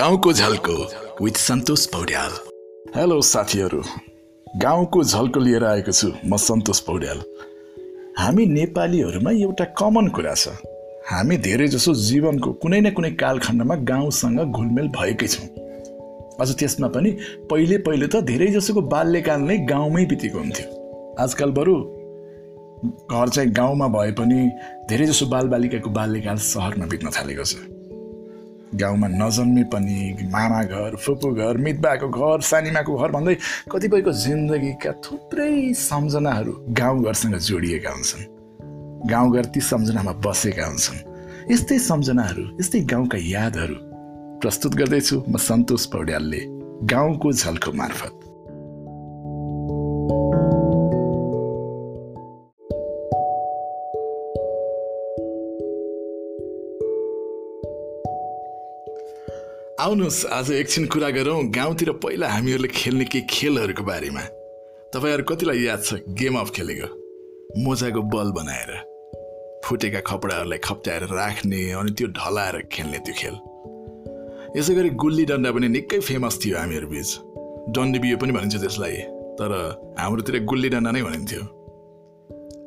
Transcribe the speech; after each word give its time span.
गाउँको 0.00 0.32
झल्को 0.32 0.74
with 1.24 1.36
Santosh 1.36 1.86
Paudyal. 1.86 2.30
Hello 2.96 3.20
साथीहरू। 3.20 3.82
गाउँको 4.62 5.02
झल्को 5.04 5.40
लिएर 5.40 5.64
आएको 5.64 5.92
छु 5.92 6.08
म 6.24 6.36
सन्तोष 6.36 6.80
पौड्याल। 6.80 7.18
हामी 8.18 8.46
नेपालीहरूमा 8.46 9.30
एउटा 9.30 9.64
कमन 9.64 10.08
कुरा 10.08 10.34
छ। 10.34 10.48
हामी 11.10 11.36
धेरै 11.36 11.66
जसो 11.68 11.94
जीवनको 11.94 12.52
कुनै 12.52 12.80
न 12.80 12.90
कुनै 12.90 13.10
कालखण्डमा 13.10 13.74
गाउँसँग 13.74 14.40
घुलमेल 14.40 14.88
भएकै 14.88 15.26
छौँ। 15.26 15.48
अझ 16.40 16.48
त्यसमा 16.58 16.88
पनि 16.88 17.10
पहिले 17.50 17.78
पहिले 17.78 18.06
त 18.06 18.22
धेरै 18.24 18.46
जसोको 18.46 18.80
बाल्यकाल 18.80 19.40
नै 19.40 19.58
गाउँमै 19.58 20.04
बितेको 20.04 20.38
हुन्थ्यो। 20.38 20.66
आजकल 21.18 21.50
बरु 21.50 21.74
घर 23.12 23.28
चाहिँ 23.28 23.50
गाउँमा 23.50 23.88
भए 23.88 24.12
पनि 24.12 24.40
धेरै 24.88 25.06
जसो 25.06 25.26
बालबालिकाको 25.26 25.90
बाल्यकाल 25.90 26.36
सहरमा 26.36 26.86
बित्न 26.86 27.10
थालेको 27.10 27.44
छ। 27.44 27.79
गाउँमा 28.74 29.08
नजन्मे 29.08 29.64
पनि 29.64 30.28
मामा 30.30 30.62
घर 30.62 30.96
फुपू 30.96 31.30
घर 31.34 31.56
मितबाको 31.56 32.08
घर 32.08 32.40
सानिमाको 32.40 32.96
घर 32.96 33.10
भन्दै 33.10 33.34
कतिपयको 33.70 34.12
जिन्दगीका 34.12 34.92
थुप्रै 35.04 35.74
सम्झनाहरू 35.74 36.52
गाउँघरसँग 36.70 37.34
जोडिएका 37.34 37.90
हुन्छन्। 37.90 38.24
गाउँघर 39.10 39.44
ती 39.44 39.60
सम्झनामा 39.60 40.12
बसेका 40.12 40.66
हुन्छन्। 40.66 41.52
यस्तै 41.52 41.78
सम्झनाहरू 41.78 42.44
यस्तै 42.60 42.80
गाउँका 42.80 43.18
यादहरू 43.18 43.76
प्रस्तुत 44.40 44.74
गर्दैछु 44.74 45.22
म 45.28 45.36
सन्तोष 45.36 45.86
पौड्यालले 45.86 46.40
गाउँको 46.86 47.32
झल्को 47.32 47.72
मार्फत। 47.72 48.29
आउनुहोस्। 59.80 60.24
आज 60.26 60.50
एकछिन 60.50 60.86
कुरा 60.86 61.08
गरौँ। 61.10 61.42
गाउँतिर 61.56 61.90
पहिला 62.04 62.28
हामीहरूले 62.28 62.68
खेल्ने 62.68 63.04
केही 63.04 63.24
खेलहरूको 63.30 63.82
बारेमा। 63.82 64.20
तपाईँहरू 64.92 65.24
कतिलाई 65.24 65.58
याद 65.64 65.80
छ 65.84 65.94
गेम 66.20 66.36
अफ 66.36 66.50
खेलेको 66.52 66.88
मोजाको 67.64 68.02
बल 68.12 68.28
बनाएर 68.36 68.70
फुटेका 69.64 70.00
कपडाहरूलाई 70.00 70.58
खप्ट्याएर 70.58 71.02
राख्ने 71.16 71.60
अनि 71.72 71.90
त्यो 71.96 72.08
ढलाएर 72.12 72.56
खेल्ने 72.68 72.98
त्यो 72.98 73.14
खेल। 73.16 73.36
यसै 74.60 74.74
गरी 74.74 74.90
गुल्ली 75.00 75.24
डन्डा 75.24 75.50
पनि 75.52 75.68
निकै 75.68 76.00
फेमस 76.00 76.34
थियो 76.44 76.58
हामीहरू 76.58 76.86
बिच। 76.86 77.10
डन्डी 77.72 77.98
बियो 77.98 78.16
पनि 78.20 78.32
भनिन्छ 78.32 78.56
त्यसलाई 78.60 78.96
तर 79.40 79.50
हाम्रोतिर 79.98 80.44
गुल्ली 80.44 80.68
डन्डा 80.68 80.90
नै 80.90 81.02
भनिन्थ्यो। 81.02 81.42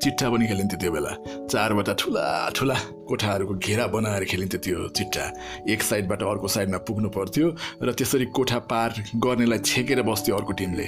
चिट्ठा 0.03 0.29
पनि 0.29 0.45
खेलिन्थ्यो 0.47 0.79
त्यो 0.79 0.91
बेला। 0.91 1.11
चारवटा 1.47 1.93
ठुला 2.01 2.25
ठुला 2.55 2.77
कोठाहरूको 3.07 3.53
घेरा 3.55 3.85
बनाएर 3.95 4.23
खेलिन्थ्यो 4.31 4.59
त्यो 4.65 4.87
चिट्ठा 4.97 5.25
एक 5.71 5.81
साइडबाट 5.81 6.21
अर्को 6.23 6.47
साइडमा 6.55 6.77
पुग्नु 6.87 7.09
पर्थ्यो 7.15 7.47
र 7.83 7.91
त्यसरी 7.95 8.25
कोठा 8.35 8.59
पार 8.67 8.89
गर्नेलाई 9.23 9.59
छेकेर 9.63 10.01
बस्थ्यो 10.03 10.35
अर्को 10.35 10.53
टिमले। 10.59 10.87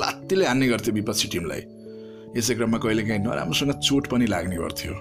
लात्तीले 0.00 0.44
हान्ने 0.46 0.66
गर्थ्यो 0.68 0.94
विपक्षी 0.94 1.28
टिमलाई। 1.34 1.62
यसै 2.38 2.54
क्रममा 2.54 2.78
कहिलेकाहीँ 2.78 3.22
नराम्रोसँग 3.26 3.72
चोट 3.82 4.06
पनि 4.06 4.26
लाग्ने 4.30 4.56
गर्थ्यो। 4.56 4.94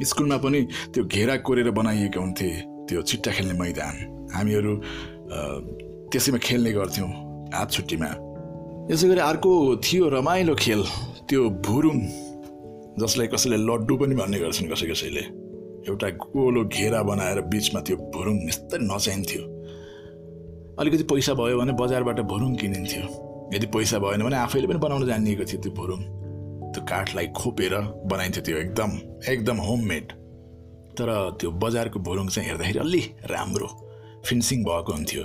स्कुलमा 0.00 0.36
पनि 0.40 0.60
त्यो 0.92 1.02
घेरा 1.04 1.36
कोरेर 1.44 1.70
बनाइएको 1.70 2.20
हुन्थे 2.20 2.48
त्यो 2.88 3.02
चिट्टा 3.04 3.30
खेल्ने 3.36 3.54
मैदान। 3.60 3.94
हामीहरू 4.34 4.72
त्यसैमा 6.10 6.38
खेल्ने 6.40 6.72
गर्थ्यौँ 6.72 7.10
हात 7.54 7.68
छुट्टीमा। 7.70 8.10
यसै 8.90 9.06
गरी 9.08 9.20
अर्को 9.20 9.50
थियो 9.84 10.08
रमाइलो 10.08 10.54
खेल। 10.56 10.82
त्यो 11.28 11.42
भुरुङ 11.66 11.98
जसलाई 13.00 13.26
कसैले 13.26 13.56
लड्डु 13.56 13.96
पनि 13.96 14.14
भन्ने 14.14 14.38
गर्छन् 14.38 14.68
कसै 14.70 14.86
कसैले 14.86 15.22
एउटा 15.88 16.08
गोलो 16.24 16.64
घेरा 16.64 17.02
बनाएर 17.02 17.40
बिचमा 17.52 17.80
त्यो 17.80 17.96
भुरुङ 18.14 18.36
यस्तै 18.48 18.78
नचाहिन्थ्यो। 18.82 19.42
अलिकति 20.80 21.04
पैसा 21.12 21.32
भयो 21.34 21.58
भने 21.60 21.72
बजारबाट 21.80 22.20
भुरुङ 22.32 22.52
किनिन्थ्यो। 22.56 23.04
यदि 23.54 23.66
पैसा 23.74 23.98
भएन 23.98 24.22
भने 24.22 24.36
आफैले 24.36 24.66
पनि 24.66 24.78
बनाउन 24.78 25.06
जानिएको 25.06 25.44
थियो 25.44 25.60
त्यो 25.62 25.72
भुरुङ 25.72 26.00
त्यो 26.72 26.80
काठलाई 26.90 27.26
खोपेर 27.38 27.74
बनाइन्थ्यो 28.12 28.42
त्यो 28.44 28.56
एकदम 28.58 28.90
एकदम 29.32 29.56
होममेड 29.68 30.06
तर 30.98 31.08
त्यो 31.40 31.50
बजारको 31.64 31.98
भुरुङ 32.00 32.28
चाहिँ 32.28 32.48
हेर्दाखेरि 32.48 32.78
अलि 32.78 33.02
राम्रो 33.32 33.68
फिनिसिङ 34.26 34.58
भएको 34.64 34.92
हुन्थ्यो। 34.92 35.24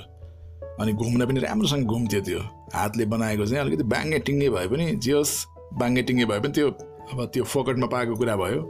अनि 0.81 0.91
घुम्न 0.93 1.25
पनि 1.25 1.39
राम्रोसँग 1.39 1.85
घुम्थ्यो 1.85 2.21
त्यो। 2.21 2.39
हातले 2.73 3.05
बनाएको 3.13 3.45
चाहिँ 3.45 3.61
अलिकति 3.63 3.83
बाङ्गे 3.93 4.19
टिङ्गे 4.27 4.49
भए 4.49 4.67
पनि 4.71 4.85
जे 5.03 5.11
होस् 5.11 5.33
बाङ्गे 5.73 6.01
टिङ्गे 6.01 6.25
भए 6.25 6.39
पनि 6.39 6.53
त्यो। 6.53 6.69
अब 7.11 7.25
त्यो 7.33 7.43
फोकटमा 7.43 7.87
पाएको 7.87 8.15
कुरा 8.15 8.35
भयो। 8.35 8.61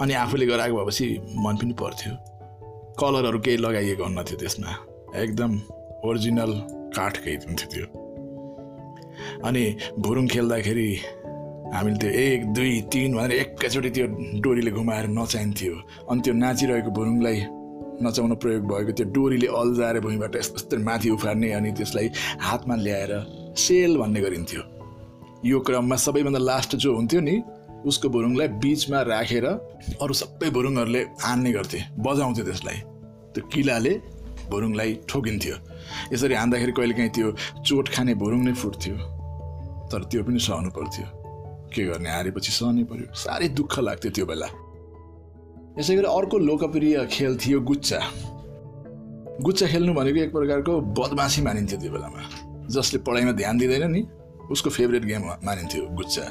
अनि 0.00 0.14
आफूले 0.14 0.46
गराएको 0.46 0.76
भएपछि 0.76 1.06
मन 1.44 1.56
पनि 1.56 1.72
पर्थ्यो। 1.72 2.12
कलरहरू 3.00 3.38
केही 3.38 3.56
लगाइएको 3.56 4.02
हुन्न 4.04 4.22
थियो 4.22 4.38
त्यसमा। 4.38 4.70
एकदम 5.16 5.60
ओरिजिनल 6.04 6.52
काठकै 6.96 7.34
हुन्थ्यो 7.34 7.68
त्यो। 7.72 7.86
अनि 9.44 9.76
भुरुङ 9.98 10.26
खेल्दाखेरि 10.28 11.00
हामीले 11.74 11.98
त्यो 11.98 12.10
एक 12.10 12.46
दुई 12.52 12.80
तिन 12.92 13.16
भनेर 13.16 13.32
एकैचोटि 13.32 13.90
त्यो 13.90 14.06
डोरीले 14.40 14.70
घुमाएर 14.70 15.06
नचाहिन्थ्यो। 15.08 15.74
अनि 16.10 16.20
त्यो 16.20 16.34
नाचिरहेको 16.34 16.90
भुरुङलाई 16.90 17.38
नचाउन 18.02 18.34
प्रयोग 18.34 18.62
भएको 18.62 18.92
त्यो 18.92 19.06
डोरीले 19.10 19.46
अल्झाएर 19.46 20.00
भुइँबाट 20.00 20.36
यस्तो 20.36 20.76
माथि 20.78 21.10
उफार्ने 21.10 21.52
अनि 21.52 21.70
त्यसलाई 21.72 22.08
हातमा 22.40 22.74
ल्याएर 22.76 23.12
सेल 23.58 23.96
भन्ने 23.98 24.20
गरिन्थ्यो। 24.20 24.77
यो 25.44 25.60
क्रममा 25.60 25.96
सबैभन्दा 25.96 26.38
लास्ट 26.38 26.76
जो 26.76 26.94
हुन्थ्यो 26.94 27.20
नि 27.20 27.42
उसको 27.86 28.08
भुरुङलाई 28.08 28.48
बिचमा 28.48 29.02
राखेर 29.02 29.46
अरू 30.02 30.14
सबै 30.14 30.50
भुरुङहरूले 30.50 31.02
हान्ने 31.22 31.52
गर्थे 31.52 31.78
बजाउँथ्यो 31.98 32.44
त्यसलाई। 32.44 32.78
त्यो 33.34 33.46
किलाले 33.46 33.94
भुरुङलाई 34.50 34.98
ठोकिन्थ्यो। 35.08 35.56
यसरी 36.12 36.34
हान्दाखेरि 36.34 36.72
कहिलेकाहीँ 36.72 37.10
त्यो 37.10 37.32
चोट 37.62 37.88
खाने 37.88 38.14
भुरुङ 38.14 38.40
नै 38.44 38.52
फुट्थ्यो। 38.52 38.96
तर 39.90 40.04
त्यो 40.10 40.24
पनि 40.24 40.38
सहनु 40.38 40.70
पर्थ्यो। 40.70 41.06
के 41.70 41.84
गर्ने 41.84 42.10
हारेपछि 42.10 42.52
सहनै 42.52 42.84
पर्यो। 42.84 43.14
साह्रै 43.14 43.48
दुःख 43.48 43.78
लाग्थ्यो 43.78 44.10
त्यो 44.10 44.26
बेला। 44.26 44.48
यसै 45.78 45.94
गरी 45.96 46.06
अर्को 46.06 46.38
लोकप्रिय 46.38 47.06
खेल 47.10 47.38
थियो 47.38 47.60
गुच्चा। 47.60 48.00
गुच्चा 49.40 49.66
खेल्नु 49.66 49.94
भनेको 49.94 50.18
एक 50.18 50.32
प्रकारको 50.32 50.80
बदमासी 50.98 51.42
मानिन्थ्यो 51.42 51.78
त्यो 51.80 51.90
बेलामा 51.92 52.20
जसले 52.74 52.98
पढाइमा 53.06 53.32
ध्यान 53.32 53.58
दिँदैन 53.58 53.90
नि। 53.90 54.02
उसको 54.50 54.70
फेभरेट 54.70 55.04
गेम 55.04 55.22
मानिन्थ्यो 55.44 55.82
गुच्चा। 55.88 56.22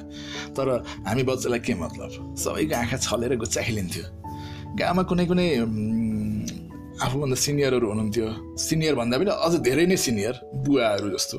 तर 0.57 0.83
हामी 1.07 1.23
बच्चालाई 1.23 1.59
के 1.59 1.73
मतलब? 1.73 2.35
सबैको 2.37 2.75
आँखा 2.75 2.97
छलेर 2.97 3.35
गुच्चा 3.35 3.61
खेलिन्थ्यो। 3.61 4.03
गाउँमा 4.75 5.03
कुनै 5.03 5.25
कुनै 5.25 5.47
आफूभन्दा 6.97 7.35
सिनियरहरू 7.35 7.87
हुनुहुन्थ्यो। 7.87 8.57
सिनियर 8.57 8.95
भन्दा 8.95 9.17
पनि 9.17 9.29
अझ 9.29 9.53
धेरै 9.61 9.85
नै 9.85 9.97
सिनियर 9.97 10.33
बुवाहरू 10.55 11.09
जस्तो। 11.09 11.37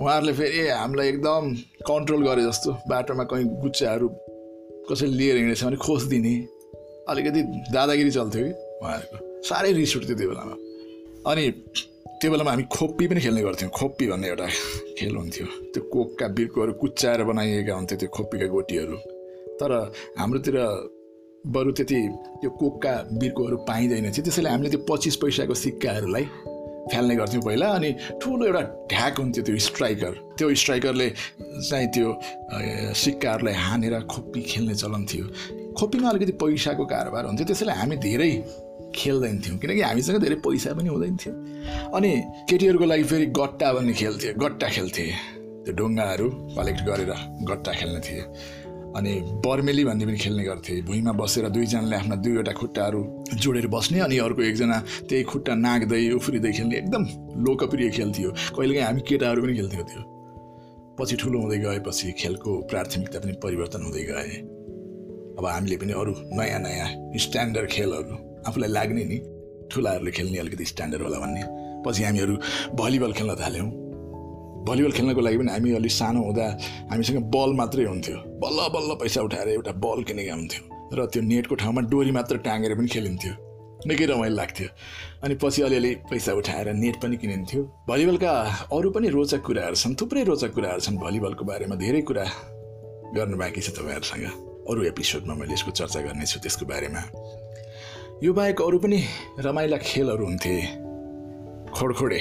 उहाँहरूले 0.00 0.32
फेरि 0.32 0.68
हामीलाई 0.68 1.08
एकदम 1.08 1.54
कन्ट्रोल 1.86 2.20
गरे 2.28 2.42
जस्तो। 2.42 2.70
बाटोमा 2.88 3.24
कहीँ 3.24 3.46
गुच्चाहरू 3.62 4.08
कसैले 4.90 5.16
लिएर 5.16 5.36
हिँडेछ 5.36 5.64
भने 5.64 5.76
खोजिदिने। 5.76 6.34
अलिकति 7.08 7.42
दादागिरी 7.72 8.10
चल्थ्यो 8.10 8.42
कि 8.44 8.52
उहाँहरूको। 8.82 9.16
साह्रै 9.48 9.72
रिस 9.72 9.96
उठ्थ्यो 9.96 10.16
त्यो 10.16 10.28
बेलामा। 10.28 10.54
अनि 11.30 11.44
त्यो 12.20 12.30
बेलामा 12.30 12.50
हामी 12.50 12.64
खोप्पी 12.72 13.06
पनि 13.08 13.20
खेल्ने 13.20 13.42
गर्थ्यौँ। 13.42 13.70
खोप्पी 13.76 14.06
भन्ने 14.08 14.28
एउटा 14.28 14.46
खेल 14.98 15.14
हुन्थ्यो। 15.16 15.46
त्यो 15.72 15.82
कोकका 15.92 16.26
बिर्कोहरू 16.36 16.72
कुच्चाएर 16.80 17.22
बनाइएका 17.28 17.74
हुन्थ्यो 17.76 17.96
त्यो 18.00 18.08
खोप्पीका 18.16 18.46
गोटीहरू। 18.56 18.96
तर 19.60 19.70
हाम्रोतिर 20.18 20.56
बरु 21.44 21.70
त्यति 21.76 21.98
त्यो 22.40 22.50
कोकका 22.60 22.92
बिर्कोहरू 23.20 23.56
पाइँदैन 23.68 24.04
थियो। 24.16 24.24
त्यसैले 24.24 24.48
हामीले 24.48 24.70
त्यो 24.72 24.80
पच्चिस 24.88 25.16
पैसाको 25.22 25.54
सिक्काहरूलाई 25.54 26.24
फाल्ने 26.90 27.14
गर्थ्यौँ 27.20 27.42
पहिला। 27.44 27.68
अनि 27.76 27.90
ठुलो 28.22 28.44
एउटा 28.46 28.62
ढ्याक 28.90 29.14
हुन्थ्यो 29.20 29.42
त्यो 29.44 29.56
स्ट्राइकर। 29.68 30.12
त्यो 30.38 30.46
स्ट्राइकरले 30.62 31.08
चाहिँ 31.68 31.88
त्यो 31.94 32.08
सिक्काहरूलाई 32.96 33.54
हानेर 33.54 33.94
खोप्पी 34.08 34.40
खेल्ने 34.40 34.74
चलन 34.74 35.04
थियो। 35.04 35.24
खोप्पीमा 35.76 36.08
अलिकति 36.10 36.32
पैसाको 36.40 36.84
कारोबार 36.86 37.24
हुन्थ्यो। 37.28 37.46
त्यसैले 37.46 37.72
हामी 37.76 37.96
धेरै 38.00 38.32
खेल्दैन 38.96 39.40
थियौँ। 39.42 39.58
किनकि 39.58 39.80
हामीसँग 39.80 40.18
धेरै 40.22 40.36
पैसा 40.44 40.72
पनि 40.74 40.88
हुँदैन 40.88 41.16
थियो। 41.16 41.32
अनि 41.96 42.10
केटीहरूको 42.50 42.84
लागि 42.84 43.04
फेरि 43.04 43.26
गट्टा 43.38 43.72
भन्ने 43.72 43.92
खेल्थे 43.92 44.32
गट्टा 44.38 44.68
खेल्थे 44.68 45.06
त्यो 45.64 45.74
ढुङ्गाहरू 45.74 46.28
कलेक्ट 46.56 46.80
गरेर 46.88 47.12
गट्टा 47.50 47.72
खेल्ने 47.72 48.00
थिए। 48.06 48.24
अनि 48.96 49.12
बर्मेली 49.44 49.84
भन्ने 49.84 50.04
पनि 50.06 50.18
खेल्ने 50.18 50.42
गर्थे। 50.44 50.80
भुइँमा 50.82 51.12
बसेर 51.12 51.48
दुईजनाले 51.52 51.96
आफ्ना 51.96 52.16
दुईवटा 52.16 52.52
खुट्टाहरू 52.52 53.00
जोडेर 53.36 53.66
बस्ने 53.68 54.00
अनि 54.00 54.18
अर्को 54.18 54.42
एकजना 54.42 54.78
त्यही 55.08 55.22
खुट्टा 55.22 55.54
नाग्दै 55.54 56.02
उफ्रिँदै 56.16 56.52
खेल्ने 56.52 56.76
एकदम 56.76 57.02
लोकप्रिय 57.44 57.90
खेल 57.90 58.10
थियो। 58.12 58.30
कहिलेकाहीँ 58.56 58.86
हामी 58.86 59.00
केटाहरू 59.08 59.42
पनि 59.42 59.54
खेल्थ्यौँ 59.56 59.86
त्यो। 59.86 60.02
पछि 60.96 61.16
ठुलो 61.20 61.40
हुँदै 61.40 61.58
गएपछि 61.58 62.12
खेलको 62.18 62.50
प्राथमिकता 62.72 63.18
पनि 63.20 63.32
परिवर्तन 63.44 63.82
हुँदै 63.82 64.04
गए। 64.10 64.32
अब 65.36 65.44
हामीले 65.44 65.76
पनि 65.76 65.92
अरू 65.92 66.12
नयाँ 66.32 66.60
नयाँ 66.60 66.88
स्ट्यान्डर्ड 67.20 67.68
खेलहरू 67.70 68.16
आफूलाई 68.46 68.70
लाग्ने 68.70 69.04
नि 69.04 69.18
ठुलाहरूले 69.72 70.10
खेल्ने 70.10 70.38
अलिकति 70.38 70.64
स्ट्यान्डर्ड 70.64 71.02
होला 71.02 71.18
भन्ने। 71.18 71.42
पछि 71.86 72.02
हामीहरू 72.04 72.34
भलिबल 72.74 73.12
खेल्न 73.12 73.34
थाल्यौँ। 73.34 73.68
भलिबल 74.68 74.92
खेल्नको 74.92 75.20
लागि 75.20 75.38
पनि 75.38 75.50
हामी 75.52 75.70
अलिक 75.72 75.92
सानो 75.92 76.20
हुँदा 76.22 76.46
हामीसँग 76.90 77.18
बल 77.34 77.50
मात्रै 77.54 77.84
हुन्थ्यो। 77.84 78.16
बल्ल 78.42 78.68
बल्ल 78.74 78.94
पैसा 79.00 79.20
उठाएर 79.22 79.48
एउटा 79.48 79.72
बल 79.72 80.02
किनेका 80.02 80.34
हुन्थ्यो। 80.34 80.62
र 80.94 81.06
त्यो 81.06 81.22
नेटको 81.22 81.54
ठाउँमा 81.54 81.80
डोरी 81.90 82.10
मात्र 82.10 82.36
टाँगेर 82.46 82.74
पनि 82.74 82.88
खेलिन्थ्यो। 82.88 83.32
निकै 83.86 84.06
रमाइलो 84.06 84.36
लाग्थ्यो। 84.36 84.68
अनि 85.22 85.34
पछि 85.42 85.62
अलिअलि 85.62 85.92
पैसा 86.10 86.32
उठाएर 86.32 86.72
नेट 86.74 86.96
पनि 87.02 87.16
किनिन्थ्यो। 87.16 87.62
भलिबलका 87.88 88.32
अरू 88.72 88.90
पनि 88.90 89.08
रोचक 89.08 89.40
कुराहरू 89.46 89.76
छन्। 89.76 89.94
थुप्रै 89.94 90.22
रोचक 90.24 90.50
कुराहरू 90.54 90.80
छन् 90.80 90.98
भलिबलको 90.98 91.44
बारेमा। 91.44 91.74
धेरै 91.74 92.00
कुरा 92.02 92.24
गर्नु 93.14 93.36
बाँकी 93.36 93.60
छ 93.60 93.70
तपाईँहरूसँग। 93.70 94.26
अरू 94.66 94.82
एपिसोडमा 94.90 95.34
मैले 95.34 95.54
यसको 95.54 95.70
चर्चा 95.70 96.00
गर्नेछु 96.00 96.38
त्यसको 96.42 96.66
बारेमा। 96.66 97.02
यो 98.16 98.32
बाहेक 98.32 98.60
अरू 98.62 98.78
पनि 98.80 98.98
रमाइला 99.44 99.76
खेलहरू 99.76 100.24
हुन्थे। 100.24 100.54
खोडखोडे 101.68 102.20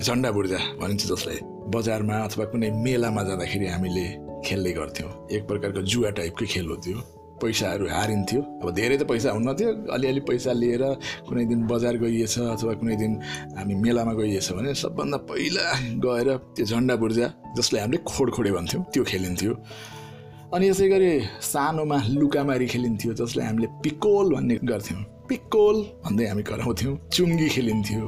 झन्डा 0.00 0.30
बुर्जा 0.32 0.58
भनिन्छ 0.80 1.04
जसलाई। 1.04 1.38
बजारमा 1.68 2.16
अथवा 2.24 2.44
कुनै 2.48 2.70
मेलामा 2.80 3.22
जाँदाखेरि 3.28 3.66
हामीले 3.68 4.04
खेल्ने 4.40 4.72
गर्थ्यौँ। 4.72 5.10
एक 5.36 5.42
प्रकारको 5.44 5.80
जुवा 5.84 6.10
टाइपकै 6.16 6.46
खेल 6.48 6.66
हो 6.68 6.76
त्यो 6.80 6.96
पैसाहरू 7.44 7.84
हारिन्थ्यो। 7.92 8.40
अब 8.40 8.70
धेरै 8.72 8.96
त 8.96 9.02
पैसा 9.04 9.36
हुन्न 9.36 9.52
थियो 9.52 9.70
अलिअलि 9.92 10.20
पैसा 10.24 10.52
लिएर 10.56 10.84
कुनै 11.28 11.44
दिन 11.52 11.60
बजार 11.68 11.94
गइएछ 12.00 12.38
अथवा 12.56 12.72
कुनै 12.80 12.96
दिन 12.96 13.12
हामी 13.60 13.74
मेलामा 13.84 14.12
गइएछ 14.16 14.48
भने 14.56 14.72
सबभन्दा 14.80 15.18
पहिला 15.28 15.64
गएर 16.00 16.28
त्यो 16.56 16.64
झन्डा 16.72 16.96
बुर्जा 16.96 17.26
जसलाई 17.52 17.80
हामीले 17.84 18.00
खोडखोडे 18.08 18.50
भन्थ्यौँ 18.56 18.82
त्यो 18.92 19.04
खेलिन्थ्यो। 19.12 19.52
अनि 20.52 20.68
यसै 20.68 20.88
गरी 20.88 21.10
सानोमा 21.40 21.98
लुकामारी 22.20 22.66
खेलिन्थ्यो 22.66 23.12
जसलाई 23.20 23.46
हामीले 23.46 23.68
पिकोल 23.82 24.26
भन्ने 24.34 24.54
गर्थ्यौँ। 24.62 25.00
पिकोल 25.28 25.76
भन्दै 26.04 26.24
हामी 26.28 26.42
कराउँथ्यौँ 26.42 26.94
चुङ्गी 27.14 27.48
खेलिन्थ्यो। 27.48 28.04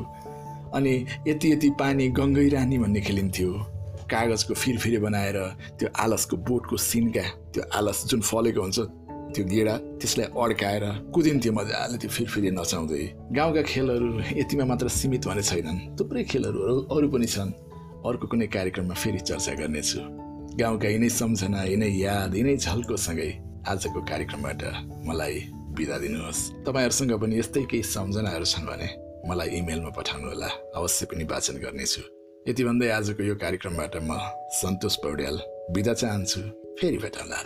अनि 0.77 0.93
यति 1.29 1.47
यति 1.53 1.69
पानी 1.81 2.05
गङ्गैरानी 2.19 2.77
भन्ने 2.79 3.01
खेलिन्थ्यो। 3.01 3.51
कागजको 4.13 4.55
फिरफिरे 4.55 4.99
बनाएर 4.99 5.39
त्यो 5.79 5.89
आलसको 5.97 6.37
बोटको 6.37 6.77
सिन्का 6.77 7.25
त्यो 7.53 7.63
आलस 7.75 7.99
जुन 8.11 8.21
फलेको 8.21 8.61
हुन्छ 8.63 8.79
त्यो 9.35 9.45
गेडा 9.45 9.75
त्यसलाई 10.01 10.27
अड्काएर 10.37 10.85
कुदिन्थ्यो 11.15 11.53
मजाले 11.53 11.97
त्यो 11.99 12.11
फिरफिरे 12.17 12.51
नचाउँदै। 12.53 13.03
गाउँका 13.33 13.63
खेलहरू 13.73 14.09
यतिमा 14.41 14.65
मात्र 14.71 14.89
सीमित 14.89 15.27
भने 15.27 15.43
छैनन्। 15.43 15.79
थुप्रै 15.99 16.23
खेलहरू 16.31 16.75
अरू 16.95 17.07
पनि 17.09 17.27
छन्। 17.27 17.51
अर्को 18.07 18.27
कुनै 18.31 18.47
कार्यक्रममा 18.47 18.95
फेरि 18.95 19.21
चर्चा 19.25 19.53
गर्नेछु। 19.61 20.26
गाउँका 20.61 20.89
यिनै 20.89 21.09
सम्झना 21.13 21.63
यिनै 21.69 21.91
याद 22.01 22.35
यिनै 22.35 22.57
झल्कोसँगै 22.57 23.31
आजको 23.69 24.01
कार्यक्रमबाट 24.11 24.63
मलाई 25.05 25.37
बिदा 25.77 25.97
दिनुहोस्। 26.01 26.41
तपाईँहरूसँग 26.65 27.13
पनि 27.21 27.35
यस्तै 27.39 27.63
केही 27.71 27.83
सम्झनाहरू 27.85 28.47
छन् 28.53 28.69
भने 28.69 28.89
मलाई 29.29 29.49
इमेलमा 29.61 29.91
पठाउनुहोला 29.93 30.51
अवश्य 30.77 31.07
पनि 31.13 31.25
वाचन 31.29 31.57
गर्नेछु। 31.61 32.03
यति 32.49 32.63
भन्दै 32.65 32.89
आजको 32.89 33.23
यो 33.29 33.35
कार्यक्रमबाट 33.37 33.95
म 34.09 34.11
सन्तोष 34.61 34.97
पौड्याल 35.05 35.37
बिदा 35.77 35.93
चाहन्छु। 36.01 36.41
फेरि 36.81 36.99
भेटौँला। 37.05 37.39